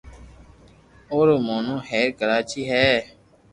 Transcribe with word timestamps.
اورو 1.11 1.35
موٽو 1.47 1.75
ھير 1.89 2.05
ڪراچي 2.19 2.61
ھي 2.71 2.87